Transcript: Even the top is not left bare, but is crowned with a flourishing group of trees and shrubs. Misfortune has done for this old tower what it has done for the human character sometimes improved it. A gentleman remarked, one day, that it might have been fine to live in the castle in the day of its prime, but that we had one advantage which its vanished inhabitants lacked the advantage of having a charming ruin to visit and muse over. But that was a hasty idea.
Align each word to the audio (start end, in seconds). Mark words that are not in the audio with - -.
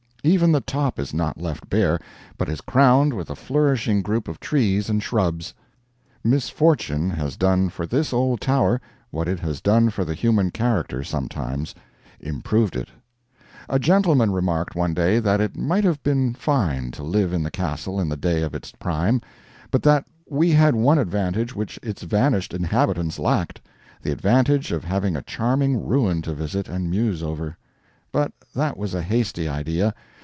Even 0.23 0.51
the 0.51 0.61
top 0.61 0.99
is 0.99 1.15
not 1.15 1.41
left 1.41 1.67
bare, 1.67 1.97
but 2.37 2.47
is 2.47 2.61
crowned 2.61 3.11
with 3.11 3.31
a 3.31 3.35
flourishing 3.35 4.03
group 4.03 4.27
of 4.27 4.39
trees 4.39 4.87
and 4.87 5.01
shrubs. 5.01 5.51
Misfortune 6.23 7.09
has 7.09 7.35
done 7.35 7.69
for 7.69 7.87
this 7.87 8.13
old 8.13 8.39
tower 8.39 8.79
what 9.09 9.27
it 9.27 9.39
has 9.39 9.61
done 9.61 9.89
for 9.89 10.05
the 10.05 10.13
human 10.13 10.51
character 10.51 11.03
sometimes 11.03 11.73
improved 12.19 12.75
it. 12.75 12.89
A 13.67 13.79
gentleman 13.79 14.29
remarked, 14.29 14.75
one 14.75 14.93
day, 14.93 15.17
that 15.17 15.41
it 15.41 15.57
might 15.57 15.83
have 15.85 16.03
been 16.03 16.35
fine 16.35 16.91
to 16.91 17.01
live 17.01 17.33
in 17.33 17.41
the 17.41 17.49
castle 17.49 17.99
in 17.99 18.07
the 18.07 18.15
day 18.15 18.43
of 18.43 18.53
its 18.53 18.71
prime, 18.73 19.21
but 19.71 19.81
that 19.81 20.05
we 20.29 20.51
had 20.51 20.75
one 20.75 20.99
advantage 20.99 21.55
which 21.55 21.79
its 21.81 22.03
vanished 22.03 22.53
inhabitants 22.53 23.17
lacked 23.17 23.59
the 24.03 24.11
advantage 24.11 24.71
of 24.71 24.83
having 24.83 25.15
a 25.15 25.23
charming 25.23 25.83
ruin 25.83 26.21
to 26.21 26.31
visit 26.35 26.69
and 26.69 26.91
muse 26.91 27.23
over. 27.23 27.57
But 28.11 28.31
that 28.53 28.75
was 28.77 28.93
a 28.93 29.01
hasty 29.01 29.47
idea. 29.47 29.95